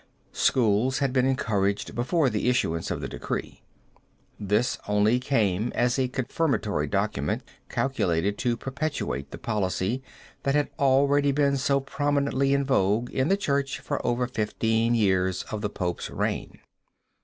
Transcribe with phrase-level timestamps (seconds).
[0.33, 3.61] Schools had been encouraged before the issuance of the decree.
[4.39, 10.01] This only came as a confirmatory document calculated to perpetuate the policy
[10.41, 15.43] that had already been so prominently in vogue in the church for over fifteen years
[15.51, 16.57] of the Pope's reign.